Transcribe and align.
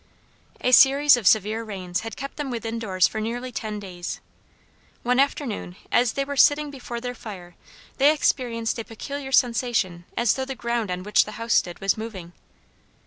A 0.61 0.71
series 0.71 1.15
of 1.15 1.27
severe 1.27 1.63
rains 1.63 1.99
had 1.99 2.17
kept 2.17 2.37
them 2.37 2.49
within 2.49 2.79
doors 2.79 3.07
for 3.07 3.21
nearly 3.21 3.51
ten 3.51 3.79
days. 3.79 4.19
One 5.03 5.19
afternoon 5.19 5.75
as 5.91 6.13
they 6.13 6.25
were 6.25 6.35
sitting 6.35 6.71
before 6.71 6.99
their 6.99 7.13
fire 7.13 7.55
they 7.99 8.11
experienced 8.11 8.79
a 8.79 8.83
peculiar 8.83 9.31
sensation 9.31 10.05
as 10.17 10.33
though 10.33 10.45
the 10.45 10.55
ground 10.55 10.89
on 10.89 11.03
which 11.03 11.25
the 11.25 11.33
house 11.33 11.53
stood 11.53 11.79
was 11.81 11.99
moving. 11.99 12.33